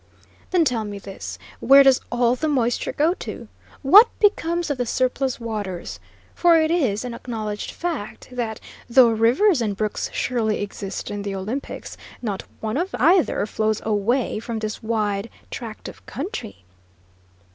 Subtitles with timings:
[0.49, 3.47] "Then tell me this: where does all the moisture go to?
[3.83, 5.99] What becomes of the surplus waters?
[6.33, 8.59] For it is an acknowledged fact that,
[8.89, 14.39] though rivers and brooks surely exist in the Olympics, not one of either flows away
[14.39, 16.65] from this wide tract of country!"